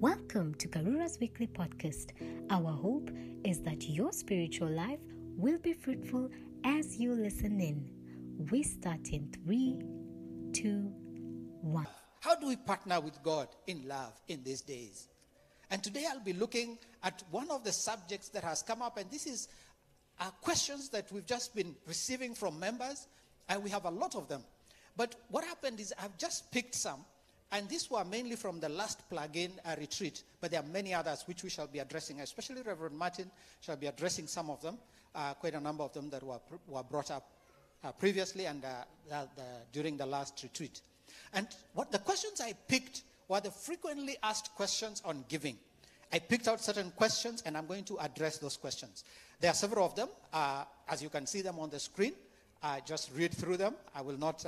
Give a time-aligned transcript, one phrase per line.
[0.00, 2.10] Welcome to Karura's weekly podcast.
[2.50, 3.10] Our hope
[3.44, 5.00] is that your spiritual life
[5.38, 6.28] will be fruitful
[6.64, 7.88] as you listen in.
[8.50, 9.80] We start in three,
[10.52, 10.92] two,
[11.62, 11.86] one.
[12.20, 15.08] How do we partner with God in love in these days?
[15.70, 19.10] And today I'll be looking at one of the subjects that has come up, and
[19.10, 19.48] this is
[20.20, 23.06] uh, questions that we've just been receiving from members,
[23.48, 24.42] and we have a lot of them.
[24.94, 27.02] But what happened is I've just picked some
[27.52, 31.22] and these were mainly from the last plug-in uh, retreat, but there are many others
[31.26, 34.76] which we shall be addressing, especially Reverend Martin shall be addressing some of them,
[35.14, 37.30] uh, quite a number of them that were, were brought up
[37.84, 38.68] uh, previously and uh,
[39.08, 39.42] the, the,
[39.72, 40.80] during the last retreat.
[41.34, 45.56] And what the questions I picked were the frequently asked questions on giving.
[46.12, 49.04] I picked out certain questions and I'm going to address those questions.
[49.40, 52.12] There are several of them, uh, as you can see them on the screen.
[52.62, 53.74] Uh, just read through them.
[53.94, 54.44] I will not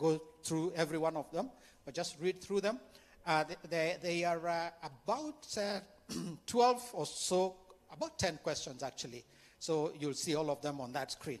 [0.00, 1.50] go through every one of them
[1.84, 2.78] but just read through them.
[3.26, 5.80] Uh, they, they, are uh, about uh,
[6.46, 7.54] 12 or so,
[7.92, 9.24] about 10 questions actually.
[9.58, 11.38] So you'll see all of them on that screen.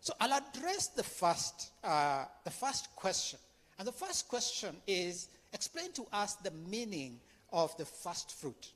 [0.00, 3.40] So I'll address the first, uh, the first question.
[3.78, 7.18] And the first question is explain to us the meaning
[7.52, 8.70] of the first fruit.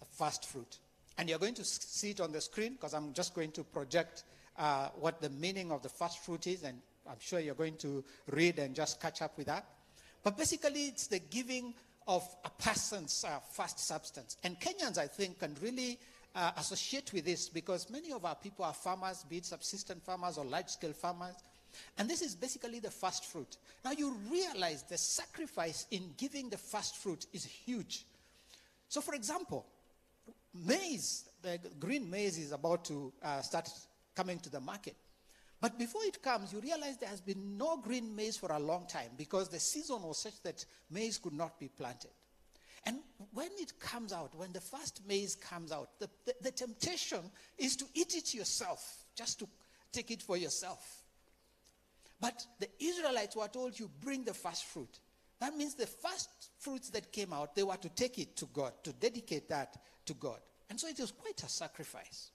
[0.00, 0.78] The first fruit.
[1.18, 4.24] And you're going to see it on the screen because I'm just going to project
[4.56, 6.62] uh, what the meaning of the first fruit is.
[6.62, 9.66] And I'm sure you're going to read and just catch up with that.
[10.28, 11.72] But basically, it's the giving
[12.06, 14.36] of a person's uh, first substance.
[14.44, 15.98] And Kenyans, I think, can really
[16.34, 20.36] uh, associate with this because many of our people are farmers, be it subsistent farmers
[20.36, 21.34] or large scale farmers.
[21.96, 23.56] And this is basically the first fruit.
[23.86, 28.04] Now, you realize the sacrifice in giving the first fruit is huge.
[28.90, 29.64] So, for example,
[30.52, 33.70] maize, the green maize is about to uh, start
[34.14, 34.94] coming to the market.
[35.60, 38.86] But before it comes, you realize there has been no green maize for a long
[38.86, 42.10] time because the season was such that maize could not be planted.
[42.86, 43.00] And
[43.32, 47.20] when it comes out, when the first maize comes out, the, the, the temptation
[47.58, 49.48] is to eat it yourself, just to
[49.92, 51.02] take it for yourself.
[52.20, 55.00] But the Israelites were told you bring the first fruit.
[55.40, 58.72] That means the first fruits that came out, they were to take it to God,
[58.84, 60.38] to dedicate that to God.
[60.70, 62.30] And so it was quite a sacrifice.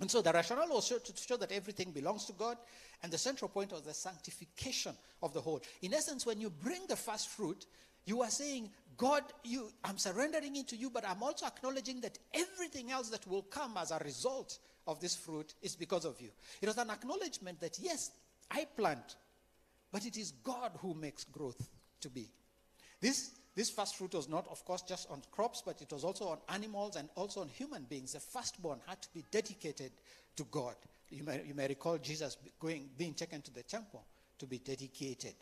[0.00, 2.56] And so the rationale was to show that everything belongs to God,
[3.02, 5.60] and the central point was the sanctification of the whole.
[5.82, 7.66] In essence, when you bring the first fruit,
[8.04, 12.18] you are saying, God, you, I'm surrendering it to you, but I'm also acknowledging that
[12.32, 16.30] everything else that will come as a result of this fruit is because of you.
[16.62, 18.12] It was an acknowledgement that, yes,
[18.50, 19.16] I plant,
[19.92, 21.68] but it is God who makes growth
[22.00, 22.30] to be.
[23.00, 26.28] This this first fruit was not, of course, just on crops, but it was also
[26.28, 28.12] on animals and also on human beings.
[28.12, 29.90] The firstborn had to be dedicated
[30.36, 30.76] to God.
[31.10, 34.04] You may, you may recall Jesus going, being taken to the temple
[34.38, 35.34] to be dedicated.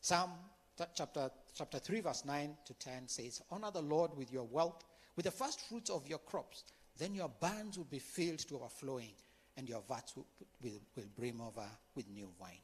[0.00, 0.30] Psalm
[0.94, 4.84] chapter, chapter 3, verse 9 to 10 says, Honor the Lord with your wealth,
[5.16, 6.62] with the first fruits of your crops.
[6.96, 9.10] Then your barns will be filled to overflowing,
[9.56, 10.26] and your vats will,
[10.62, 12.62] will, will brim over with new wine.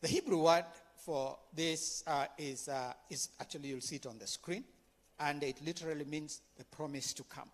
[0.00, 0.64] The Hebrew word
[0.96, 4.64] for this uh, is, uh, is actually, you'll see it on the screen,
[5.20, 7.48] and it literally means the promise to come.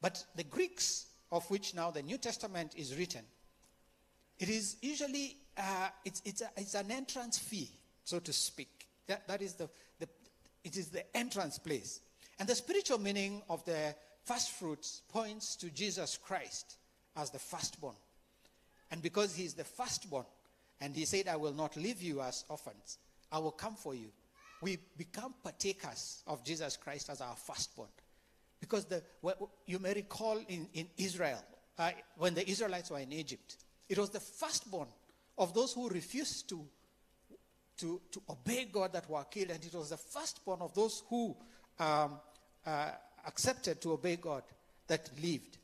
[0.00, 3.22] But the Greeks, of which now the New Testament is written,
[4.38, 7.70] it is usually, uh, it's, it's, a, it's an entrance fee,
[8.04, 8.86] so to speak.
[9.06, 9.68] That, that is the,
[9.98, 10.08] the,
[10.64, 12.00] it is the entrance place.
[12.38, 13.94] And the spiritual meaning of the
[14.24, 16.76] first fruits points to Jesus Christ
[17.16, 17.96] as the firstborn.
[18.90, 20.24] And because he is the firstborn,
[20.80, 22.98] and he said, I will not leave you as orphans.
[23.30, 24.08] I will come for you.
[24.62, 27.88] We become partakers of Jesus Christ as our firstborn.
[28.60, 29.02] Because the,
[29.66, 31.42] you may recall in, in Israel,
[31.78, 33.56] uh, when the Israelites were in Egypt,
[33.88, 34.88] it was the firstborn
[35.38, 36.66] of those who refused to,
[37.78, 41.34] to, to obey God that were killed, and it was the firstborn of those who
[41.78, 42.20] um,
[42.66, 42.90] uh,
[43.26, 44.42] accepted to obey God
[44.88, 45.56] that lived.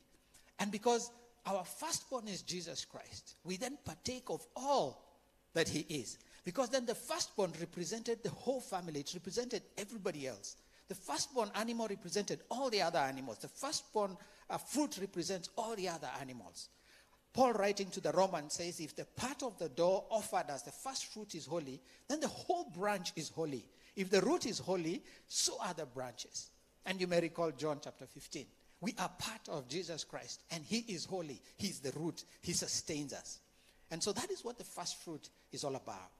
[0.59, 1.11] And because
[1.45, 5.06] our firstborn is Jesus Christ, we then partake of all
[5.53, 6.17] that he is.
[6.43, 10.55] Because then the firstborn represented the whole family, it represented everybody else.
[10.87, 13.39] The firstborn animal represented all the other animals.
[13.39, 14.15] The firstborn
[14.49, 16.69] uh, fruit represents all the other animals.
[17.33, 20.71] Paul, writing to the Romans, says if the part of the door offered as the
[20.71, 23.65] first fruit is holy, then the whole branch is holy.
[23.95, 26.49] If the root is holy, so are the branches.
[26.85, 28.45] And you may recall John chapter 15.
[28.79, 31.41] We are part of Jesus Christ, and He is holy.
[31.57, 33.39] He's the root, He sustains us.
[33.91, 36.11] And so that is what the first fruit is all about.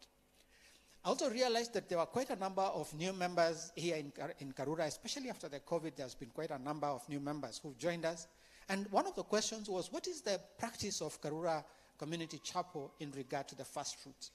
[1.03, 4.51] I also realized that there were quite a number of new members here in, in
[4.51, 5.95] Karura, especially after the COVID.
[5.95, 8.27] There's been quite a number of new members who've joined us.
[8.69, 11.63] And one of the questions was, what is the practice of Karura
[11.97, 14.31] Community Chapel in regard to the first fruits?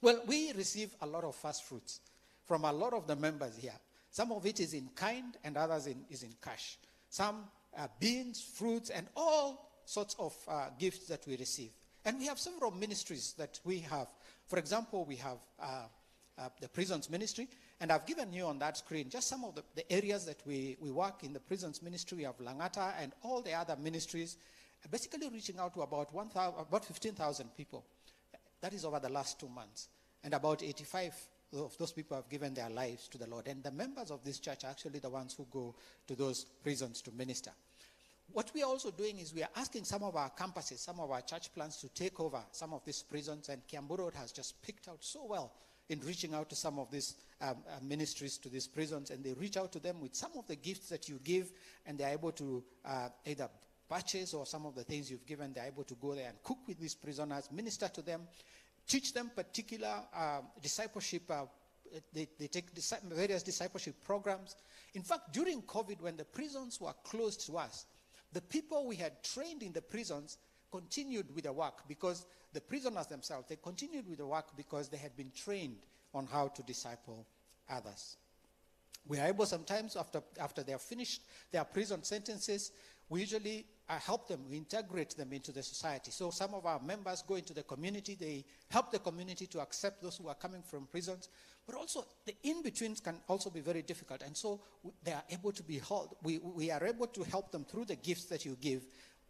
[0.00, 2.00] Well, we receive a lot of first fruits
[2.44, 3.78] from a lot of the members here.
[4.10, 6.78] Some of it is in kind and others in, is in cash.
[7.08, 7.44] Some
[7.76, 11.70] uh, beans, fruits, and all sorts of uh, gifts that we receive.
[12.04, 14.08] And we have several ministries that we have.
[14.46, 15.84] For example, we have uh,
[16.38, 17.48] uh, the prisons ministry,
[17.80, 20.76] and I've given you on that screen just some of the, the areas that we,
[20.80, 22.18] we work in the prisons ministry.
[22.18, 24.36] We have Langata and all the other ministries,
[24.90, 27.84] basically reaching out to about, 1, about 15,000 people.
[28.60, 29.88] That is over the last two months.
[30.24, 31.14] And about 85
[31.54, 33.46] of those people have given their lives to the Lord.
[33.48, 35.74] And the members of this church are actually the ones who go
[36.06, 37.50] to those prisons to minister.
[38.32, 41.10] What we are also doing is we are asking some of our campuses, some of
[41.10, 44.62] our church plants to take over some of these prisons, and Kiambu Road has just
[44.62, 45.52] picked out so well
[45.90, 49.34] in reaching out to some of these um, uh, ministries to these prisons, and they
[49.34, 51.52] reach out to them with some of the gifts that you give,
[51.84, 53.50] and they're able to uh, either
[53.86, 56.58] purchase or some of the things you've given, they're able to go there and cook
[56.66, 58.22] with these prisoners, minister to them,
[58.88, 61.30] teach them particular uh, discipleship.
[61.30, 61.44] Uh,
[62.14, 62.70] they, they take
[63.10, 64.56] various discipleship programs.
[64.94, 67.84] In fact, during COVID, when the prisons were closed to us,
[68.32, 70.38] the people we had trained in the prisons
[70.70, 74.96] continued with the work because the prisoners themselves, they continued with the work because they
[74.96, 75.78] had been trained
[76.14, 77.26] on how to disciple
[77.70, 78.16] others.
[79.06, 82.70] We are able sometimes, after, after they have finished their prison sentences,
[83.08, 86.10] we usually uh, help them, integrate them into the society.
[86.10, 90.02] So some of our members go into the community, they help the community to accept
[90.02, 91.28] those who are coming from prisons.
[91.66, 94.22] But also, the in betweens can also be very difficult.
[94.22, 94.60] And so
[95.04, 96.16] they are able to be held.
[96.22, 98.82] We, we are able to help them through the gifts that you give,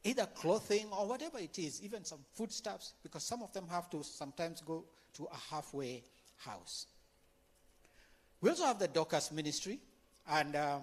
[0.05, 4.03] either clothing or whatever it is, even some foodstuffs, because some of them have to
[4.03, 4.85] sometimes go
[5.15, 6.03] to a halfway
[6.39, 6.87] house.
[8.41, 9.79] We also have the Dorcas ministry.
[10.29, 10.79] And uh,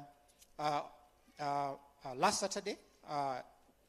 [0.58, 0.82] uh,
[1.40, 2.78] uh, uh last Saturday,
[3.10, 3.40] uh,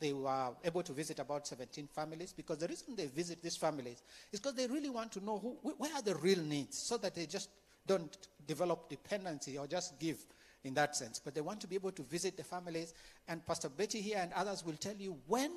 [0.00, 4.02] they were able to visit about 17 families because the reason they visit these families
[4.32, 7.14] is because they really want to know who, where are the real needs so that
[7.14, 7.50] they just
[7.87, 10.19] don't develop dependency or just give
[10.64, 11.20] in that sense.
[11.23, 12.94] But they want to be able to visit the families.
[13.29, 15.52] And Pastor Betty here and others will tell you when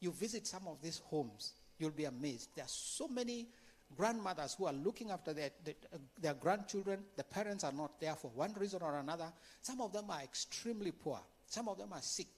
[0.00, 2.50] you visit some of these homes, you'll be amazed.
[2.54, 3.48] There are so many
[3.96, 5.74] grandmothers who are looking after their, their,
[6.20, 7.00] their grandchildren.
[7.16, 9.32] The parents are not there for one reason or another.
[9.62, 12.28] Some of them are extremely poor, some of them are sick.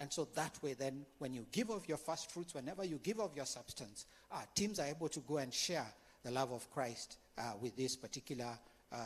[0.00, 3.20] And so that way, then, when you give of your first fruits, whenever you give
[3.20, 5.86] of your substance, our teams are able to go and share
[6.24, 8.58] the love of Christ uh, with these particular
[8.92, 8.96] uh,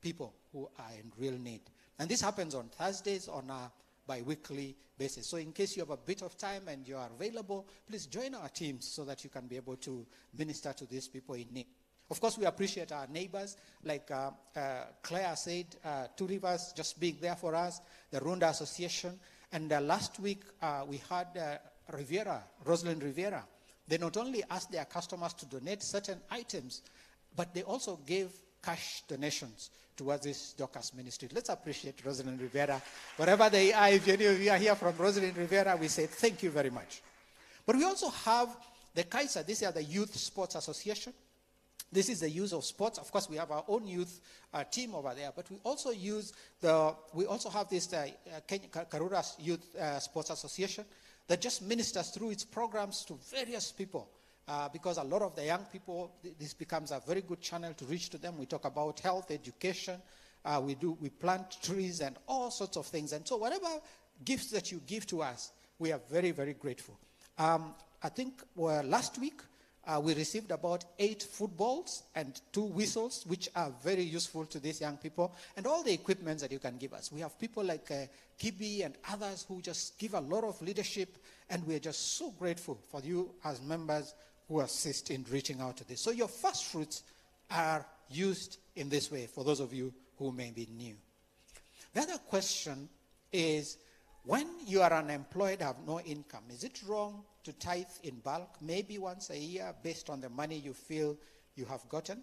[0.00, 1.60] people who are in real need.
[1.98, 3.70] And this happens on Thursdays on a
[4.06, 5.26] bi-weekly basis.
[5.26, 8.34] So in case you have a bit of time and you are available, please join
[8.34, 10.04] our teams so that you can be able to
[10.36, 11.66] minister to these people in need.
[12.10, 17.00] Of course, we appreciate our neighbors, like uh, uh, Claire said, uh, Two Rivers just
[17.00, 17.80] being there for us,
[18.10, 19.18] the Runda Association,
[19.52, 21.58] and uh, last week, uh, we had uh,
[21.96, 23.44] Riviera, Rosslyn Riviera.
[23.86, 26.82] They not only asked their customers to donate certain items,
[27.36, 28.30] but they also gave
[28.62, 31.28] cash donations towards this Dorcas ministry.
[31.34, 32.80] Let's appreciate Rosslyn Riviera.
[33.16, 36.42] Wherever they are, if any of you are here from Rosslyn Riviera, we say thank
[36.42, 37.02] you very much.
[37.66, 38.48] But we also have
[38.94, 41.12] the KYSA, this is the Youth Sports Association.
[41.92, 42.98] This is the use of sports.
[42.98, 44.20] Of course, we have our own youth
[44.54, 48.08] uh, team over there, but we also use the, we also have this uh,
[48.46, 50.86] Kenya, Karura Youth uh, Sports Association
[51.28, 54.08] that just ministers through its programs to various people.
[54.48, 57.84] Uh, because a lot of the young people, this becomes a very good channel to
[57.84, 58.38] reach to them.
[58.38, 60.00] We talk about health, education,
[60.44, 63.12] uh, we do, we plant trees and all sorts of things.
[63.12, 63.68] And so whatever
[64.24, 66.98] gifts that you give to us, we are very, very grateful.
[67.38, 69.40] Um, I think well, last week
[69.86, 74.80] uh, we received about eight footballs and two whistles, which are very useful to these
[74.80, 77.10] young people, and all the equipment that you can give us.
[77.10, 78.06] We have people like uh,
[78.38, 81.18] Kibi and others who just give a lot of leadership,
[81.50, 84.14] and we're just so grateful for you as members
[84.48, 86.00] who assist in reaching out to this.
[86.00, 87.02] So your first fruits
[87.50, 90.94] are used in this way for those of you who may be new.
[91.94, 92.88] The other question
[93.32, 93.78] is
[94.24, 98.98] when you are unemployed, have no income, is it wrong to tithe in bulk, maybe
[98.98, 101.16] once a year, based on the money you feel
[101.54, 102.22] you have gotten?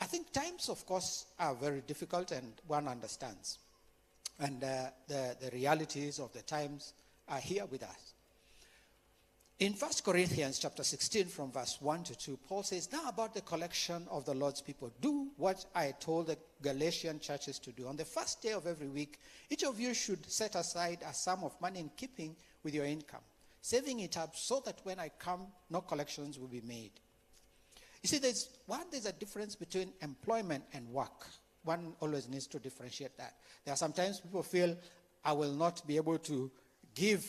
[0.00, 3.58] I think times, of course, are very difficult and one understands.
[4.38, 6.92] And uh, the, the realities of the times
[7.28, 8.14] are here with us.
[9.58, 13.40] In 1 Corinthians chapter 16 from verse 1 to 2, Paul says, Now about the
[13.40, 17.88] collection of the Lord's people, do what I told the Galatian churches to do.
[17.88, 21.42] On the first day of every week, each of you should set aside a sum
[21.42, 23.22] of money in keeping with your income,
[23.66, 26.92] saving it up so that when I come, no collections will be made.
[28.00, 31.26] You see, there's one, there's a difference between employment and work.
[31.64, 33.34] One always needs to differentiate that.
[33.64, 34.76] There are sometimes people feel,
[35.24, 36.48] I will not be able to
[36.94, 37.26] give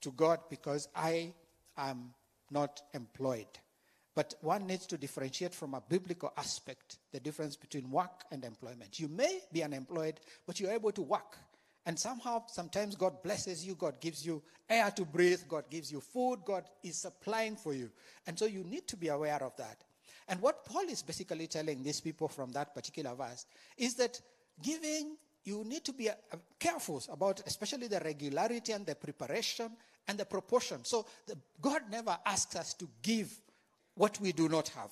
[0.00, 1.32] to God because I
[1.78, 2.12] am
[2.50, 3.46] not employed.
[4.16, 8.98] But one needs to differentiate from a biblical aspect the difference between work and employment.
[8.98, 11.38] You may be unemployed, but you're able to work.
[11.86, 16.00] And somehow, sometimes God blesses you, God gives you air to breathe, God gives you
[16.00, 17.90] food, God is supplying for you.
[18.26, 19.84] And so you need to be aware of that.
[20.28, 23.46] And what Paul is basically telling these people from that particular verse
[23.78, 24.20] is that
[24.60, 26.14] giving, you need to be uh,
[26.58, 29.70] careful about, especially the regularity and the preparation
[30.08, 30.84] and the proportion.
[30.84, 33.30] So the, God never asks us to give
[33.94, 34.90] what we do not have.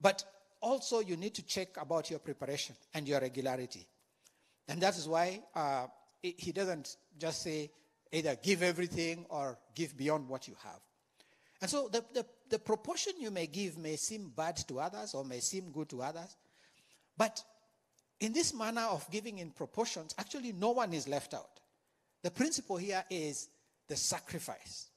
[0.00, 0.24] But
[0.60, 3.84] also, you need to check about your preparation and your regularity.
[4.68, 5.86] And that is why uh,
[6.22, 7.70] he doesn't just say
[8.12, 10.80] either give everything or give beyond what you have.
[11.60, 15.24] And so the, the, the, proportion you may give may seem bad to others or
[15.24, 16.36] may seem good to others.
[17.16, 17.42] But
[18.20, 21.60] in this manner of giving in proportions, actually no one is left out.
[22.22, 23.48] The principle here is
[23.88, 24.88] the sacrifice.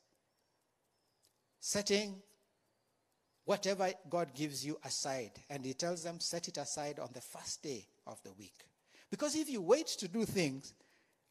[1.60, 2.22] Setting
[3.46, 5.32] whatever God gives you aside.
[5.50, 8.66] And he tells them, set it aside on the first day of the week.
[9.12, 10.74] Because if you wait to do things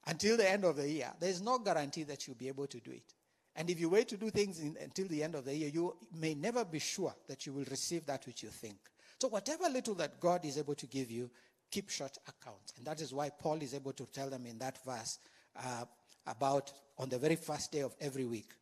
[0.06, 2.90] until the end of the year, there's no guarantee that you'll be able to do
[2.90, 3.14] it.
[3.56, 5.96] And if you wait to do things in, until the end of the year, you
[6.14, 8.76] may never be sure that you will receive that which you think.
[9.18, 11.30] So, whatever little that God is able to give you,
[11.70, 12.74] keep short accounts.
[12.76, 15.18] And that is why Paul is able to tell them in that verse
[15.56, 15.84] uh,
[16.26, 18.52] about on the very first day of every week,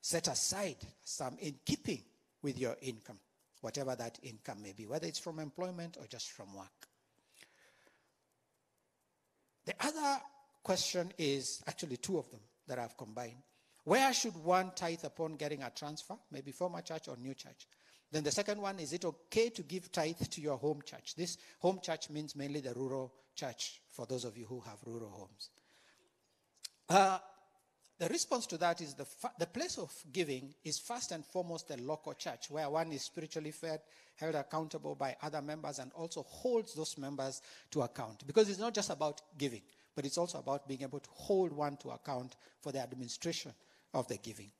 [0.00, 2.02] set aside some in keeping
[2.42, 3.18] with your income,
[3.62, 6.88] whatever that income may be, whether it's from employment or just from work.
[9.66, 10.20] The other
[10.62, 13.42] question is actually two of them that I've combined.
[13.84, 17.66] Where should one tithe upon getting a transfer, maybe former church or new church?
[18.10, 21.14] Then the second one, is it okay to give tithe to your home church?
[21.16, 25.10] This home church means mainly the rural church for those of you who have rural
[25.10, 25.50] homes.
[26.88, 27.18] Uh,
[27.98, 29.06] the response to that is the,
[29.38, 33.52] the place of giving is first and foremost the local church, where one is spiritually
[33.52, 33.80] fed,
[34.16, 38.26] held accountable by other members, and also holds those members to account.
[38.26, 39.62] Because it's not just about giving,
[39.94, 43.52] but it's also about being able to hold one to account for the administration
[43.94, 44.50] of the giving.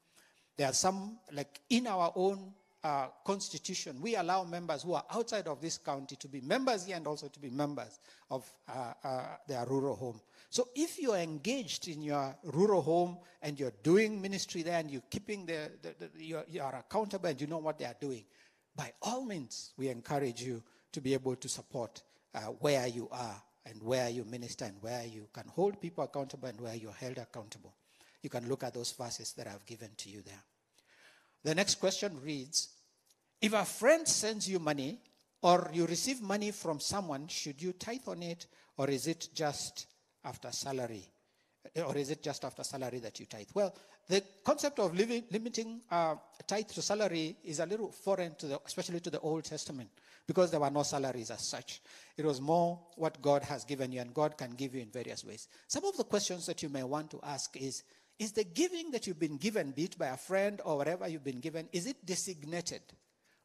[0.57, 2.55] There are some, like in our own
[2.87, 6.97] uh, constitution, we allow members who are outside of this county to be members here
[6.97, 7.99] and also to be members
[8.31, 10.21] of uh, uh, their rural home.
[10.51, 15.03] So if you're engaged in your rural home and you're doing ministry there and you're
[15.11, 18.25] keeping the, the, the you're, you are accountable and you know what they are doing,
[18.77, 20.63] by all means, we encourage you
[20.93, 22.03] to be able to support
[22.37, 26.49] uh, where you are and where you minister and where you can hold people accountable
[26.49, 27.75] and where you're held accountable.
[28.23, 30.43] You can look at those verses that I've given to you there.
[31.43, 32.76] The next question reads
[33.47, 34.99] If a friend sends you money
[35.41, 39.87] or you receive money from someone, should you tithe on it or is it just
[40.25, 41.05] after salary?
[41.77, 43.47] Or is it just after salary that you tithe?
[43.55, 43.73] Well,
[44.09, 48.61] the concept of living, limiting uh, tithe to salary is a little foreign to the,
[48.67, 49.91] especially to the Old Testament,
[50.27, 51.81] because there were no salaries as such.
[52.17, 55.25] It was more what God has given you, and God can give you in various
[55.25, 55.47] ways.
[55.69, 57.85] Some of the questions that you may want to ask is:
[58.19, 61.25] Is the giving that you've been given, be it by a friend or whatever you've
[61.25, 62.83] been given, is it designated,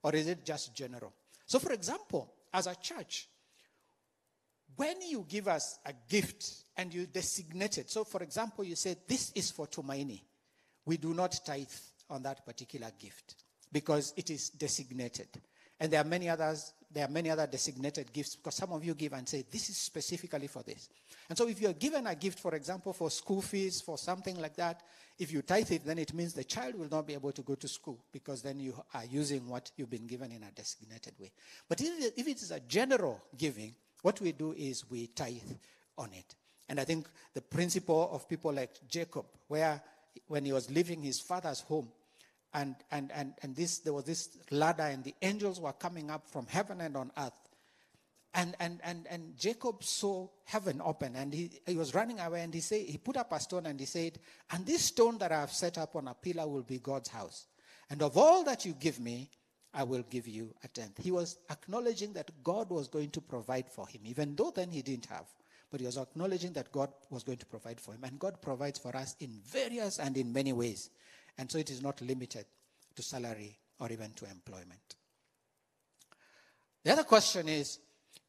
[0.03, 1.13] or is it just general?
[1.45, 3.27] So, for example, as a church,
[4.75, 8.95] when you give us a gift and you designate it, so for example, you say,
[9.07, 10.21] This is for Tumaini,
[10.85, 11.67] we do not tithe
[12.09, 13.35] on that particular gift
[13.71, 15.27] because it is designated.
[15.79, 18.93] And there are many others, there are many other designated gifts because some of you
[18.93, 20.89] give and say, This is specifically for this.
[21.29, 24.55] And so if you're given a gift, for example, for school fees, for something like
[24.57, 24.81] that,
[25.17, 27.55] if you tithe it, then it means the child will not be able to go
[27.55, 31.31] to school because then you are using what you've been given in a designated way.
[31.69, 35.51] But if it is a general giving, what we do is we tithe
[35.97, 36.35] on it.
[36.67, 39.81] And I think the principle of people like Jacob, where
[40.27, 41.87] when he was leaving his father's home,
[42.53, 46.27] and, and, and, and this, there was this ladder, and the angels were coming up
[46.27, 47.33] from heaven and on earth.
[48.33, 52.53] And, and, and, and Jacob saw heaven open, and he, he was running away, and
[52.53, 54.19] he, said, he put up a stone, and he said,
[54.51, 57.47] And this stone that I have set up on a pillar will be God's house.
[57.89, 59.29] And of all that you give me,
[59.73, 60.97] I will give you a tenth.
[61.01, 64.81] He was acknowledging that God was going to provide for him, even though then he
[64.81, 65.25] didn't have.
[65.69, 68.03] But he was acknowledging that God was going to provide for him.
[68.03, 70.89] And God provides for us in various and in many ways.
[71.37, 72.45] And so it is not limited
[72.95, 74.95] to salary or even to employment.
[76.83, 77.79] The other question is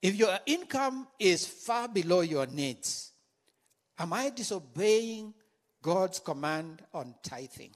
[0.00, 3.12] if your income is far below your needs,
[3.99, 5.32] am I disobeying
[5.80, 7.71] God's command on tithing?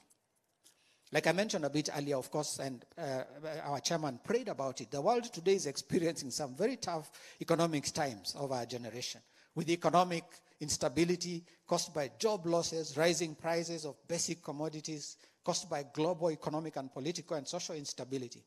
[1.12, 3.22] Like I mentioned a bit earlier, of course, and uh,
[3.64, 4.90] our chairman prayed about it.
[4.90, 9.20] The world today is experiencing some very tough economic times of our generation,
[9.56, 10.22] with economic
[10.60, 16.92] instability caused by job losses, rising prices of basic commodities, caused by global economic and
[16.92, 18.44] political and social instability.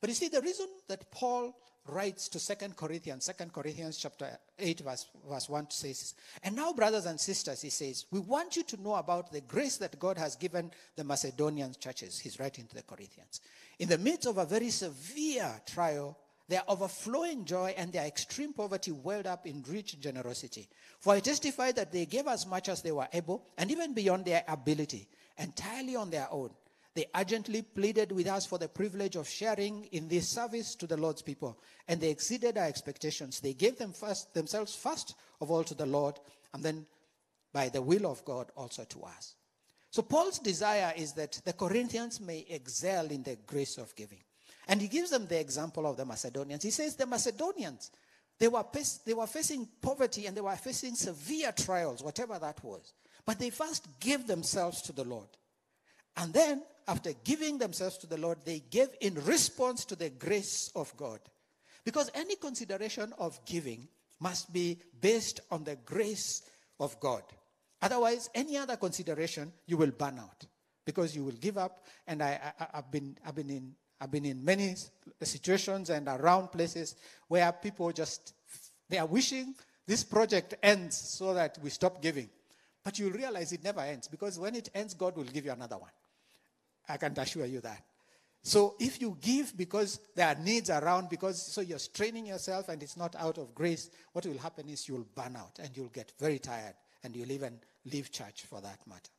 [0.00, 1.56] But you see, the reason that Paul
[1.88, 7.06] writes to Second Corinthians, Second Corinthians chapter 8, verse, verse 1 says, And now, brothers
[7.06, 10.36] and sisters, he says, we want you to know about the grace that God has
[10.36, 12.18] given the Macedonian churches.
[12.18, 13.40] He's writing to the Corinthians.
[13.78, 18.92] In the midst of a very severe trial, their overflowing joy and their extreme poverty
[18.92, 20.68] welled up in rich generosity.
[21.00, 24.24] For I testify that they gave as much as they were able, and even beyond
[24.24, 26.50] their ability, entirely on their own
[26.96, 30.96] they urgently pleaded with us for the privilege of sharing in this service to the
[30.96, 33.38] Lord's people, and they exceeded our expectations.
[33.38, 36.18] They gave them first, themselves first of all to the Lord,
[36.54, 36.86] and then
[37.52, 39.34] by the will of God also to us.
[39.90, 44.24] So Paul's desire is that the Corinthians may excel in the grace of giving.
[44.66, 46.62] And he gives them the example of the Macedonians.
[46.62, 47.90] He says the Macedonians,
[48.38, 48.64] they were,
[49.04, 52.92] they were facing poverty and they were facing severe trials, whatever that was.
[53.24, 55.28] But they first gave themselves to the Lord.
[56.16, 60.70] And then after giving themselves to the Lord, they gave in response to the grace
[60.74, 61.20] of God.
[61.84, 63.88] Because any consideration of giving
[64.20, 66.42] must be based on the grace
[66.80, 67.22] of God.
[67.82, 70.46] Otherwise, any other consideration, you will burn out
[70.84, 71.84] because you will give up.
[72.06, 72.40] And I,
[72.72, 74.74] have been, I've, been in, I've been in many
[75.22, 76.96] situations and around places
[77.28, 78.34] where people just,
[78.88, 79.54] they are wishing
[79.86, 82.28] this project ends so that we stop giving.
[82.84, 85.78] But you'll realize it never ends because when it ends, God will give you another
[85.78, 85.90] one.
[86.88, 87.82] I can assure you that.
[88.42, 92.80] So if you give because there are needs around, because so you're straining yourself and
[92.80, 96.12] it's not out of grace, what will happen is you'll burn out and you'll get
[96.20, 99.10] very tired and you'll even leave church for that matter.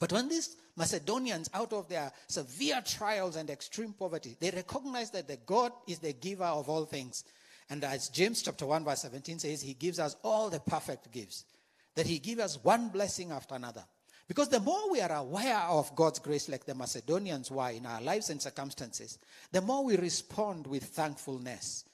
[0.00, 5.28] But when these Macedonians, out of their severe trials and extreme poverty, they recognize that
[5.28, 7.24] the God is the giver of all things.
[7.68, 11.44] And as James chapter 1 verse 17 says, he gives us all the perfect gifts.
[11.94, 13.84] That he gives us one blessing after another.
[14.28, 18.00] Because the more we are aware of God's grace, like the Macedonians were in our
[18.00, 19.18] lives and circumstances,
[19.50, 21.84] the more we respond with thankfulness.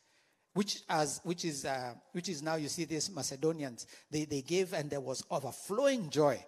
[0.54, 4.72] Which, as, which, is, uh, which is now, you see, these Macedonians, they, they gave
[4.72, 6.44] and there was overflowing joy,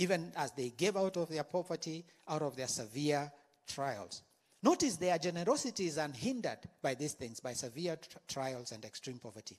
[0.00, 3.30] even as they gave out of their poverty, out of their severe
[3.68, 4.22] trials.
[4.62, 9.58] Notice their generosity is unhindered by these things, by severe trials and extreme poverty.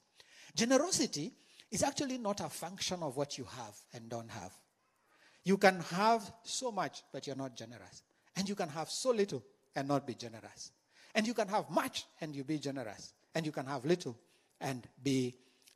[0.56, 1.32] Generosity
[1.70, 4.52] is actually not a function of what you have and don't have.
[5.44, 8.02] You can have so much, but you're not generous.
[8.36, 9.44] And you can have so little
[9.76, 10.72] and not be generous.
[11.14, 13.14] And you can have much and you be generous.
[13.36, 14.18] And you can have little
[14.60, 15.36] and be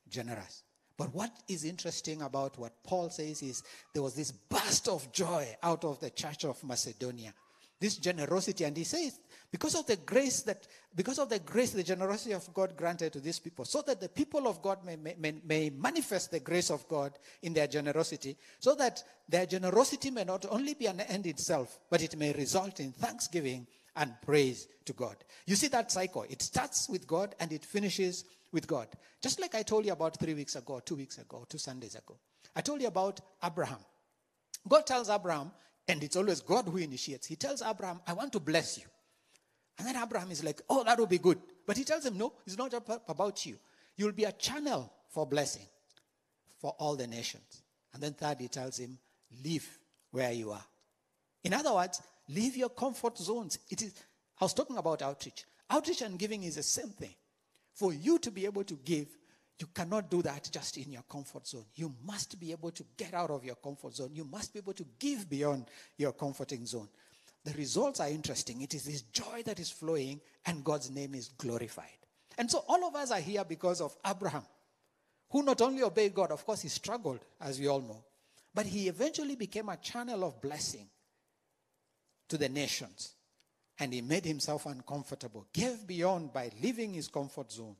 [0.09, 0.63] generous.
[0.97, 5.47] But what is interesting about what Paul says is there was this burst of joy
[5.61, 7.33] out of the church of Macedonia
[7.79, 8.63] this generosity.
[8.63, 9.19] And he says,
[9.51, 13.19] because of the grace that, because of the grace, the generosity of God granted to
[13.19, 16.87] these people, so that the people of God may, may, may manifest the grace of
[16.87, 21.79] God in their generosity, so that their generosity may not only be an end itself,
[21.89, 25.15] but it may result in thanksgiving and praise to God.
[25.45, 26.25] You see that cycle.
[26.29, 28.87] It starts with God and it finishes with God.
[29.21, 32.17] Just like I told you about three weeks ago, two weeks ago, two Sundays ago.
[32.55, 33.77] I told you about Abraham.
[34.67, 35.51] God tells Abraham,
[35.87, 37.27] and it's always God who initiates.
[37.27, 38.85] He tells Abraham, I want to bless you.
[39.77, 41.37] And then Abraham is like, Oh, that will be good.
[41.67, 42.73] But he tells him, No, it's not
[43.07, 43.57] about you.
[43.97, 45.65] You'll be a channel for blessing
[46.57, 47.61] for all the nations.
[47.93, 48.97] And then third, he tells him,
[49.43, 49.67] Live
[50.11, 50.63] where you are.
[51.43, 53.59] In other words, leave your comfort zones.
[53.69, 53.93] It is,
[54.39, 55.43] I was talking about outreach.
[55.69, 57.13] Outreach and giving is the same thing.
[57.75, 59.07] For you to be able to give,
[59.59, 61.65] you cannot do that just in your comfort zone.
[61.75, 64.11] You must be able to get out of your comfort zone.
[64.13, 65.65] You must be able to give beyond
[65.97, 66.89] your comforting zone.
[67.43, 68.61] The results are interesting.
[68.61, 71.85] It is this joy that is flowing, and God's name is glorified.
[72.37, 74.43] And so all of us are here because of Abraham,
[75.29, 78.03] who not only obeyed God, of course, he struggled, as we all know,
[78.53, 80.87] but he eventually became a channel of blessing
[82.29, 83.14] to the nations.
[83.79, 87.75] And he made himself uncomfortable, gave beyond by leaving his comfort zone.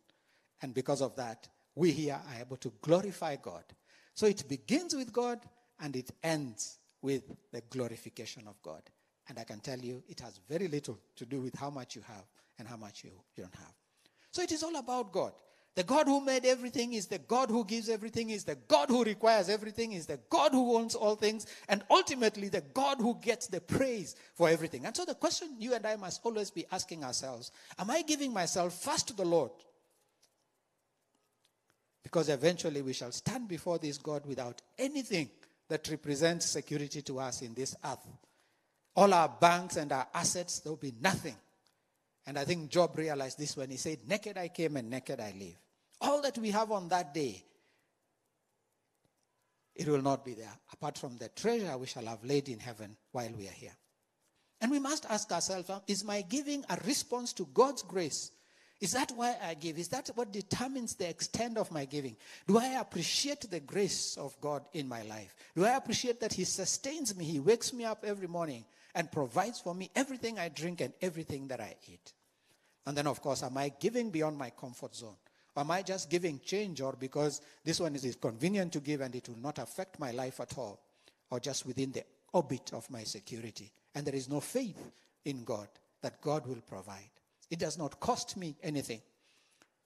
[0.62, 3.64] And because of that, we here are able to glorify God.
[4.14, 5.40] So it begins with God
[5.80, 8.82] and it ends with the glorification of God.
[9.28, 12.02] And I can tell you, it has very little to do with how much you
[12.08, 12.26] have
[12.60, 13.74] and how much you, you don't have.
[14.32, 15.34] So it is all about God.
[15.76, 19.04] The God who made everything is the God who gives everything, is the God who
[19.04, 23.48] requires everything, is the God who owns all things, and ultimately the God who gets
[23.48, 24.86] the praise for everything.
[24.86, 28.34] And so the question you and I must always be asking ourselves Am I giving
[28.34, 29.52] myself first to the Lord
[32.06, 35.28] because eventually we shall stand before this God without anything
[35.68, 38.08] that represents security to us in this earth.
[38.96, 41.36] All our banks and our assets, there will be nothing.
[42.28, 45.34] And I think Job realized this when he said, Naked I came and naked I
[45.38, 45.58] leave.
[46.02, 47.44] All that we have on that day,
[49.76, 52.96] it will not be there, apart from the treasure we shall have laid in heaven
[53.12, 53.76] while we are here.
[54.62, 58.32] And we must ask ourselves uh, is my giving a response to God's grace?
[58.82, 59.78] Is that why I give?
[59.78, 62.16] Is that what determines the extent of my giving?
[62.48, 65.34] Do I appreciate the grace of God in my life?
[65.56, 67.26] Do I appreciate that He sustains me?
[67.26, 71.48] He wakes me up every morning and provides for me everything I drink and everything
[71.50, 72.14] that I eat.
[72.86, 75.16] And then, of course, am I giving beyond my comfort zone?
[75.58, 79.30] Am I just giving change or because this one is convenient to give and it
[79.30, 80.82] will not affect my life at all?
[81.32, 83.72] Or just within the orbit of my security?
[83.94, 84.92] And there is no faith
[85.24, 85.68] in God
[86.02, 87.10] that God will provide.
[87.50, 89.02] It does not cost me anything.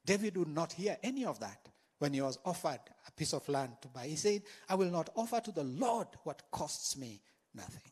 [0.05, 1.67] David would not hear any of that
[1.99, 4.07] when he was offered a piece of land to buy.
[4.07, 7.21] He said, I will not offer to the Lord what costs me
[7.53, 7.91] nothing.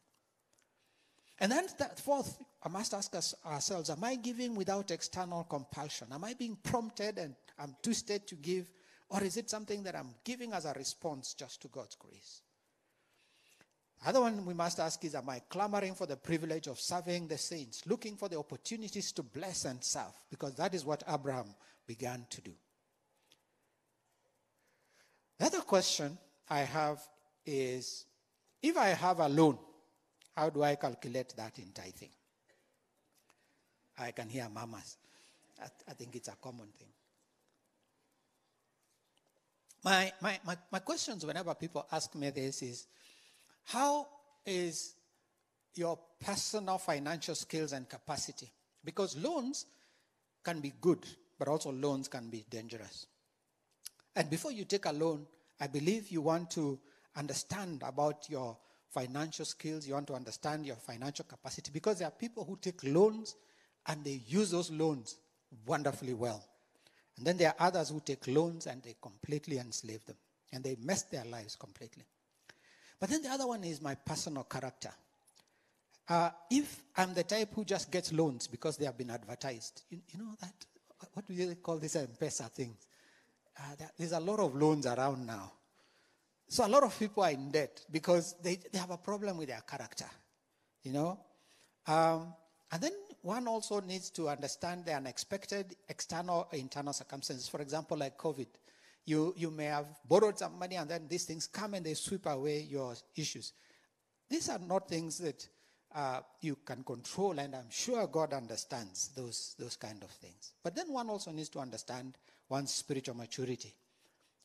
[1.40, 6.08] And then that fourth, I must ask us ourselves, am I giving without external compulsion?
[6.12, 8.70] Am I being prompted and I'm twisted to give?
[9.10, 12.42] Or is it something that I'm giving as a response just to God's grace?
[14.06, 17.38] Other one we must ask is Am I clamoring for the privilege of serving the
[17.38, 20.14] saints, looking for the opportunities to bless and serve?
[20.30, 21.56] Because that is what Abraham
[21.88, 22.52] began to do.
[25.40, 26.18] The other question
[26.50, 27.02] I have
[27.46, 28.06] is
[28.62, 29.58] If I have a loan,
[30.36, 32.12] how do I calculate that in tithing?
[33.98, 34.98] I can hear mamas.
[35.60, 36.90] I, I think it's a common thing.
[39.88, 42.88] My, my, my, my questions whenever people ask me this is
[43.64, 44.06] how
[44.46, 44.96] is
[45.76, 48.52] your personal financial skills and capacity?
[48.84, 49.66] Because loans
[50.44, 51.06] can be good,
[51.40, 53.06] but also loans can be dangerous.
[54.14, 55.26] And before you take a loan,
[55.62, 56.78] I believe you want to
[57.16, 58.58] understand about your
[58.90, 62.84] financial skills, you want to understand your financial capacity, because there are people who take
[62.84, 63.38] loans
[63.86, 65.16] and they use those loans
[65.66, 66.44] wonderfully well.
[67.18, 70.18] And then there are others who take loans and they completely enslave them
[70.54, 72.04] and they mess their lives completely.
[73.00, 74.92] But then the other one is my personal character.
[76.10, 80.00] Uh, if I'm the type who just gets loans because they have been advertised, you,
[80.10, 80.54] you know that,
[81.14, 82.88] what do you call this M-Pesa things?
[83.60, 85.52] Uh, there's a lot of loans around now.
[86.48, 89.50] So a lot of people are in debt because they, they have a problem with
[89.50, 90.06] their character,
[90.84, 91.20] you know.
[91.86, 92.34] Um,
[92.72, 92.92] and then
[93.28, 97.50] one also needs to understand the unexpected external internal circumstances.
[97.50, 98.48] For example, like COVID.
[99.06, 102.26] You, you may have borrowed some money and then these things come and they sweep
[102.26, 103.52] away your issues.
[104.30, 105.48] These are not things that
[105.94, 110.54] uh, you can control, and I'm sure God understands those, those kind of things.
[110.64, 112.18] But then one also needs to understand
[112.50, 113.74] one's spiritual maturity.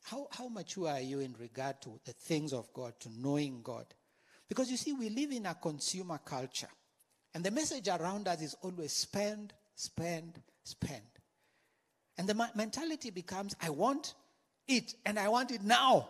[0.03, 3.85] How, how mature are you in regard to the things of God, to knowing God?
[4.47, 6.69] Because you see, we live in a consumer culture,
[7.33, 11.01] and the message around us is always spend, spend, spend.
[12.17, 14.13] And the mentality becomes I want,
[14.67, 16.07] it and I want it now.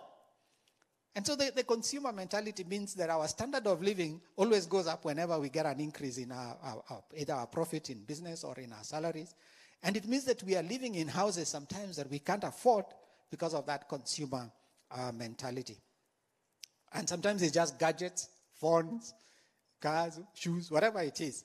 [1.15, 5.05] And so the, the consumer mentality means that our standard of living always goes up
[5.05, 8.55] whenever we get an increase in our, our, our, either our profit in business or
[8.59, 9.35] in our salaries.
[9.83, 12.85] And it means that we are living in houses sometimes that we can't afford
[13.29, 14.51] because of that consumer
[14.91, 15.77] uh, mentality.
[16.93, 19.13] And sometimes it's just gadgets, phones,
[19.83, 21.43] cars, shoes, whatever it is.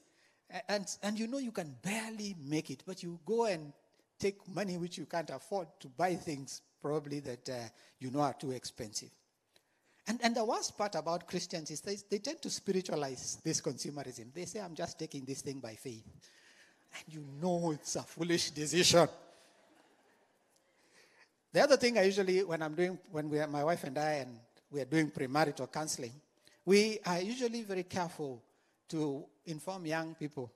[0.69, 3.73] And, and you know you can barely make it, but you go and
[4.19, 8.33] take money which you can't afford to buy things probably that uh, you know are
[8.33, 9.11] too expensive.
[10.07, 14.33] And, and the worst part about Christians is they, they tend to spiritualize this consumerism.
[14.33, 16.05] They say, I'm just taking this thing by faith.
[16.95, 19.07] And you know it's a foolish decision.
[21.53, 24.13] The other thing I usually, when I'm doing, when we are, my wife and I,
[24.13, 24.39] and
[24.71, 26.13] we are doing premarital counseling,
[26.69, 28.43] we are usually very careful
[28.91, 30.53] to inform young people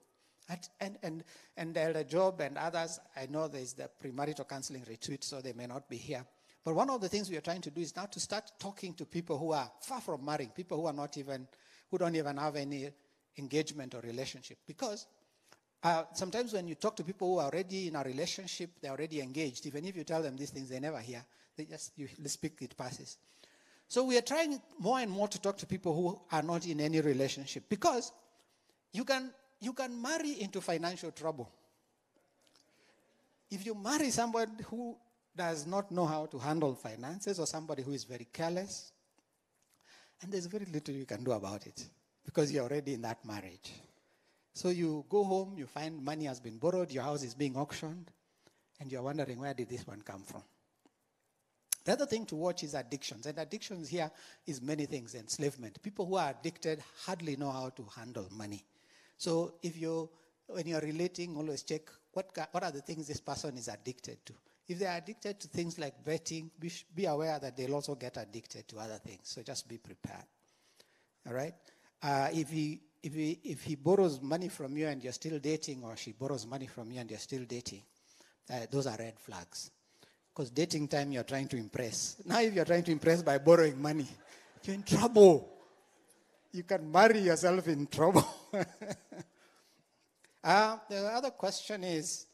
[0.47, 1.23] and, and, and,
[1.57, 5.65] and Elder Job and others, I know there's the premarital counseling retreat, so they may
[5.65, 6.23] not be here.
[6.63, 8.93] But one of the things we are trying to do is now to start talking
[8.93, 11.47] to people who are far from marrying, people who are not even,
[11.89, 12.89] who don't even have any
[13.39, 14.59] engagement or relationship.
[14.67, 15.07] Because
[15.81, 19.19] uh, sometimes when you talk to people who are already in a relationship, they're already
[19.19, 19.65] engaged.
[19.65, 21.25] Even if you tell them these things, they never hear.
[21.57, 23.17] They just you speak, it passes.
[23.87, 26.79] So we are trying more and more to talk to people who are not in
[26.79, 28.11] any relationship because
[28.91, 31.49] you can you can marry into financial trouble.
[33.49, 34.97] If you marry somebody who
[35.35, 38.91] does not know how to handle finances or somebody who is very careless,
[40.21, 41.85] and there's very little you can do about it
[42.25, 43.71] because you're already in that marriage.
[44.53, 48.11] So you go home, you find money has been borrowed, your house is being auctioned,
[48.79, 50.43] and you're wondering where did this one come from?
[51.85, 53.25] The other thing to watch is addictions.
[53.25, 54.09] And addictions here
[54.47, 55.81] is many things enslavement.
[55.81, 58.63] People who are addicted hardly know how to handle money.
[59.17, 60.09] So if you,
[60.47, 61.81] when you're relating, always check
[62.13, 64.33] what, what are the things this person is addicted to.
[64.67, 68.67] If they're addicted to things like betting, be, be aware that they'll also get addicted
[68.69, 69.21] to other things.
[69.23, 70.23] So just be prepared.
[71.27, 71.53] All right?
[72.01, 75.83] Uh, if he if he, if he borrows money from you and you're still dating,
[75.83, 77.83] or she borrows money from you and you're still dating,
[78.49, 79.71] uh, those are red flags.
[80.33, 82.15] Because dating time, you're trying to impress.
[82.25, 84.07] Now, if you're trying to impress by borrowing money,
[84.63, 85.47] you're in trouble.
[86.51, 88.25] You can marry yourself in trouble.
[90.43, 92.25] uh, the other question is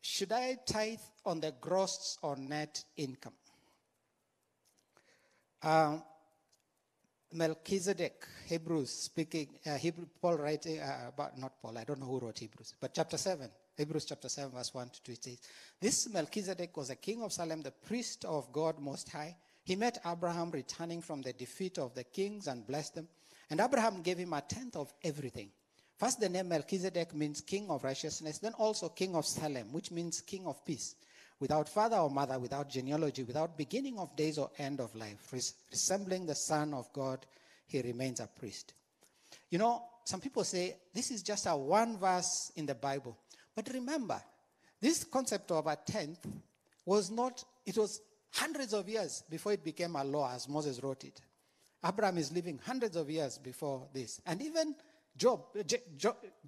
[0.00, 3.34] Should I tithe on the gross or net income?
[5.62, 5.98] Uh,
[7.32, 12.18] Melchizedek, Hebrews speaking, uh, Hebrew, Paul writing uh, about, not Paul, I don't know who
[12.18, 15.38] wrote Hebrews, but chapter 7, Hebrews chapter 7, verse 1 to 2, it says,
[15.80, 19.36] This Melchizedek was a king of Salem, the priest of God Most High.
[19.64, 23.08] He met Abraham returning from the defeat of the kings and blessed them.
[23.50, 25.50] And Abraham gave him a tenth of everything.
[25.98, 30.20] First, the name Melchizedek means king of righteousness, then also king of Salem, which means
[30.20, 30.96] king of peace
[31.42, 35.54] without father or mother, without genealogy, without beginning of days or end of life, res-
[35.72, 37.26] resembling the Son of God,
[37.66, 38.74] he remains a priest.
[39.50, 43.18] You know, some people say this is just a one verse in the Bible.
[43.54, 44.20] But remember,
[44.80, 46.26] this concept of a tenth
[46.84, 48.00] was not, it was
[48.32, 51.20] hundreds of years before it became a law as Moses wrote it.
[51.84, 54.20] Abraham is living hundreds of years before this.
[54.26, 54.74] And even
[55.16, 55.82] Job, J-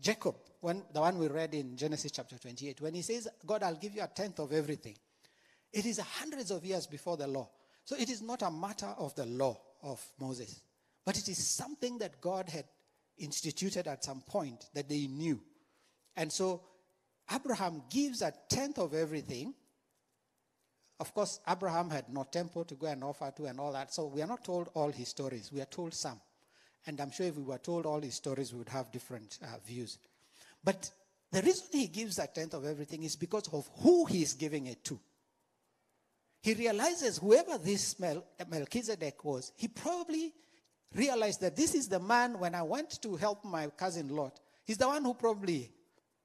[0.01, 3.75] Jacob, when the one we read in Genesis chapter 28, when he says, God, I'll
[3.77, 4.97] give you a tenth of everything,
[5.73, 7.49] it is hundreds of years before the law.
[7.85, 10.61] So it is not a matter of the law of Moses,
[11.05, 12.65] but it is something that God had
[13.19, 15.41] instituted at some point that they knew.
[16.17, 16.63] And so
[17.33, 19.55] Abraham gives a tenth of everything.
[21.01, 23.93] Of course, Abraham had no temple to go and offer to and all that.
[23.93, 26.21] So we are not told all his stories, we are told some.
[26.87, 29.57] And I'm sure if we were told all his stories, we would have different uh,
[29.67, 29.99] views.
[30.63, 30.91] But
[31.33, 34.67] the reason he gives a tenth of everything is because of who he is giving
[34.67, 35.01] it to.
[36.43, 40.35] He realizes whoever this Mel- Melchizedek was, he probably
[40.95, 44.39] realized that this is the man when I went to help my cousin Lot.
[44.65, 45.73] He's the one who probably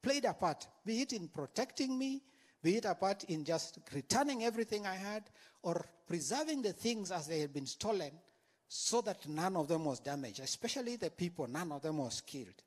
[0.01, 2.21] played a part, be it in protecting me,
[2.62, 5.23] be it a part in just returning everything I had,
[5.63, 8.12] or preserving the things as they had been stolen
[8.67, 12.63] so that none of them was damaged, especially the people, none of them was killed.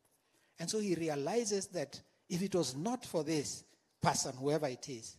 [0.59, 3.64] And so he realizes that if it was not for this
[4.01, 5.16] person, whoever it is,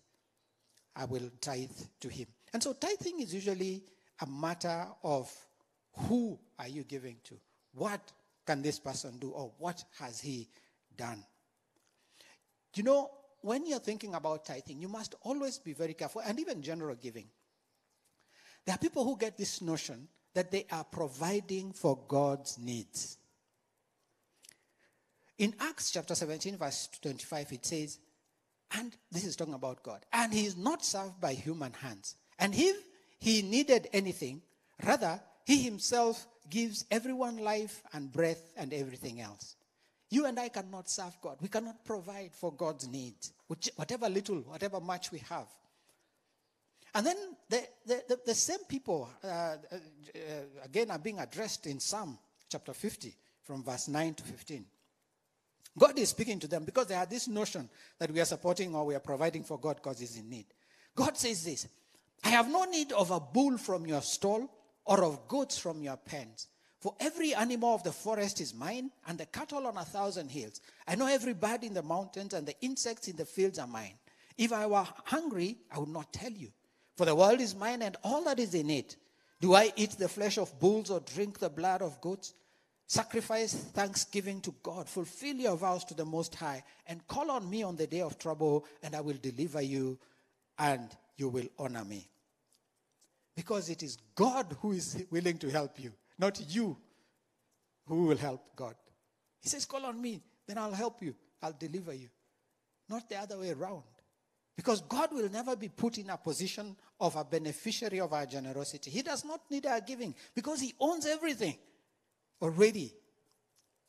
[0.96, 1.70] I will tithe
[2.02, 2.28] to him.
[2.54, 3.84] And so tithing is usually
[4.22, 5.32] a matter of
[6.08, 7.36] who are you giving to?
[7.74, 8.12] What
[8.46, 9.32] can this person do?
[9.32, 10.50] Or what has he
[10.96, 11.24] done?
[12.76, 16.62] You know, when you're thinking about tithing, you must always be very careful, and even
[16.62, 17.28] general giving.
[18.66, 23.18] There are people who get this notion that they are providing for God's needs.
[25.38, 28.00] In Acts chapter 17, verse 25, it says,
[28.76, 32.16] and this is talking about God, and he is not served by human hands.
[32.40, 32.78] And if
[33.20, 34.42] he needed anything,
[34.84, 39.56] rather, he himself gives everyone life and breath and everything else.
[40.14, 41.38] You and I cannot serve God.
[41.42, 43.34] We cannot provide for God's needs,
[43.76, 45.48] whatever little, whatever much we have.
[46.94, 47.16] And then
[47.50, 49.56] the, the, the, the same people, uh, uh,
[50.64, 54.64] again, are being addressed in Psalm chapter 50, from verse 9 to 15.
[55.80, 58.86] God is speaking to them because they had this notion that we are supporting or
[58.86, 60.46] we are providing for God because He's in need.
[60.96, 61.68] God says this
[62.24, 64.48] I have no need of a bull from your stall
[64.86, 66.50] or of goats from your pens.
[66.84, 70.60] For every animal of the forest is mine, and the cattle on a thousand hills.
[70.86, 73.94] I know every bird in the mountains, and the insects in the fields are mine.
[74.38, 76.50] If I were hungry, I would not tell you.
[76.98, 78.98] For the world is mine and all that is in it.
[79.40, 82.34] Do I eat the flesh of bulls or drink the blood of goats?
[82.86, 84.90] Sacrifice thanksgiving to God.
[84.90, 88.20] Fulfill your vows to the Most High and call on me on the day of
[88.20, 89.98] trouble, and I will deliver you
[90.60, 92.10] and you will honor me.
[93.38, 96.78] Because it is God who is willing to help you, not you
[97.88, 98.76] who will help God.
[99.42, 102.10] He says, Call on me, then I'll help you, I'll deliver you.
[102.90, 103.84] Not the other way around.
[104.56, 108.92] Because God will never be put in a position of a beneficiary of our generosity.
[108.92, 111.58] He does not need our giving because He owns everything
[112.42, 112.94] already.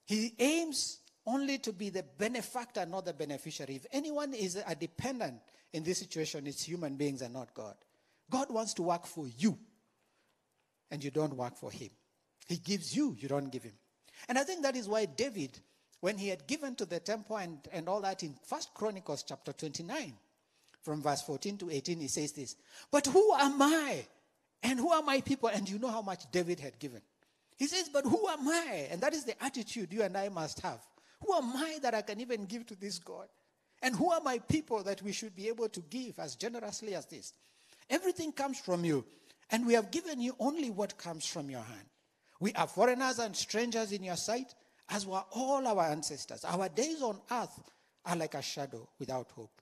[0.07, 3.77] He aims only to be the benefactor, not the beneficiary.
[3.77, 5.41] If anyone is a dependent
[5.73, 7.75] in this situation, it's human beings and not God.
[8.31, 9.59] God wants to work for you,
[10.91, 11.91] and you don't work for Him.
[12.47, 13.75] He gives you, you don't give Him.
[14.29, 15.59] And I think that is why David,
[16.01, 19.53] when he had given to the temple and, and all that in First Chronicles chapter
[19.53, 20.15] 29,
[20.83, 22.57] from verse 14 to 18, he says this
[22.91, 24.07] But who am I?
[24.63, 25.51] And who are my people?
[25.51, 27.03] And you know how much David had given.
[27.57, 28.89] He says, But who am I?
[28.91, 30.81] And that is the attitude you and I must have.
[31.25, 33.29] Who am I that I can even give to this God?
[33.83, 37.07] And who are my people that we should be able to give as generously as
[37.07, 37.33] this?
[37.91, 39.05] Everything comes from you,
[39.51, 41.87] and we have given you only what comes from your hand.
[42.41, 44.55] We are foreigners and strangers in your sight.
[44.89, 46.45] as were all our ancestors.
[46.45, 47.59] Our days on earth
[48.05, 49.61] are like a shadow without hope.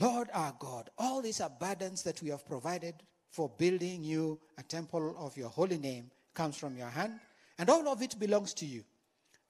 [0.00, 2.94] Lord our God, all these abundance that we have provided
[3.30, 7.18] for building you a temple of your holy name comes from your hand,
[7.58, 8.84] and all of it belongs to you.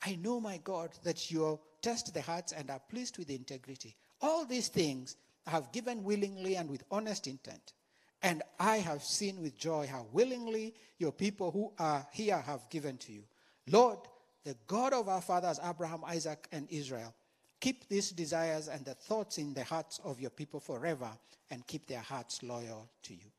[0.05, 3.97] I know, my God, that you test the hearts and are pleased with the integrity.
[4.23, 7.73] All these things I have given willingly and with honest intent.
[8.23, 12.97] And I have seen with joy how willingly your people who are here have given
[12.99, 13.23] to you.
[13.69, 13.99] Lord,
[14.45, 17.15] the God of our fathers, Abraham, Isaac, and Israel,
[17.61, 21.11] keep these desires and the thoughts in the hearts of your people forever
[21.51, 23.31] and keep their hearts loyal to you.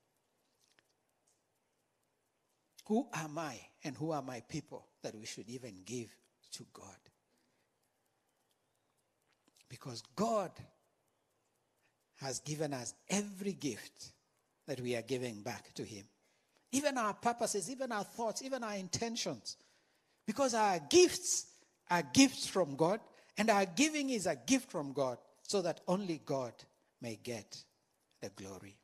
[2.88, 6.10] Who am I and who are my people that we should even give
[6.54, 6.98] to God?
[9.70, 10.52] Because God
[12.20, 14.12] has given us every gift
[14.70, 16.06] that we are giving back to Him.
[16.72, 19.58] Even our purposes, even our thoughts, even our intentions.
[20.28, 21.48] Because our gifts
[21.90, 23.00] are gifts from God,
[23.36, 26.54] and our giving is a gift from God, so that only God
[27.02, 27.58] may get
[28.22, 28.78] the glory.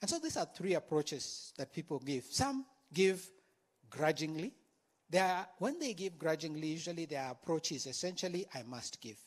[0.00, 2.24] And so these are three approaches that people give.
[2.24, 3.28] Some give
[3.90, 4.54] grudgingly.
[5.10, 9.18] They are, when they give grudgingly, usually their approach is essentially, I must give.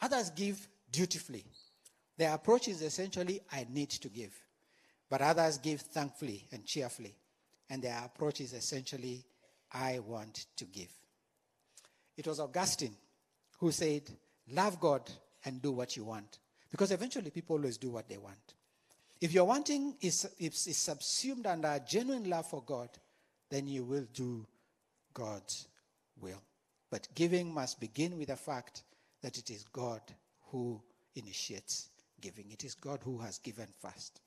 [0.00, 1.44] Others give dutifully.
[2.18, 4.34] Their approach is essentially, I need to give.
[5.08, 7.14] But others give thankfully and cheerfully.
[7.70, 9.24] And their approach is essentially,
[9.72, 10.90] I want to give.
[12.16, 12.96] It was Augustine
[13.58, 14.02] who said,
[14.50, 15.08] Love God
[15.44, 16.38] and do what you want.
[16.70, 18.54] Because eventually people always do what they want.
[19.20, 22.88] If your wanting is, is, is subsumed under a genuine love for God,
[23.50, 24.46] then you will do
[25.14, 25.68] God's
[26.20, 26.42] will.
[26.90, 28.82] But giving must begin with the fact
[29.22, 30.00] that it is God
[30.50, 30.80] who
[31.14, 32.50] initiates giving.
[32.50, 34.20] It is God who has given first.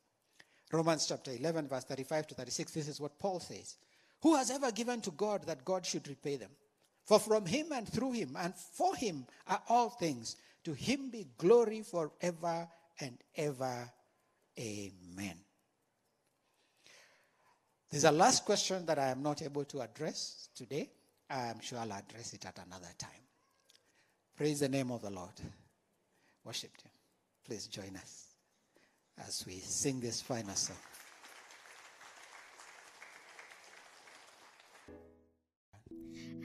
[0.72, 3.76] Romans chapter 11, verse 35 to 36, this is what Paul says.
[4.22, 6.52] Who has ever given to God that God should repay them?
[7.06, 10.38] For from him and through him and for him are all things.
[10.64, 12.68] To him be glory forever
[13.00, 13.92] and ever.
[14.60, 15.38] Amen.
[17.90, 20.90] There's a last question that I am not able to address today.
[21.30, 23.10] I'm sure I'll address it at another time.
[24.38, 25.34] Praise the name of the Lord.
[26.44, 27.01] Worship Him.
[27.46, 28.28] Please join us
[29.28, 30.78] as we sing this final song.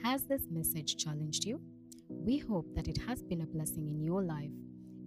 [0.03, 1.61] Has this message challenged you?
[2.09, 4.51] We hope that it has been a blessing in your life.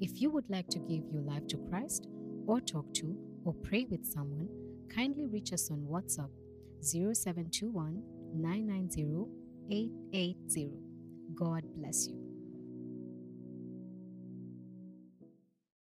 [0.00, 2.06] If you would like to give your life to Christ,
[2.46, 4.48] or talk to, or pray with someone,
[4.88, 6.30] kindly reach us on WhatsApp
[6.82, 8.02] 0721
[8.34, 9.26] 990
[9.70, 10.70] 880.
[11.34, 12.29] God bless you.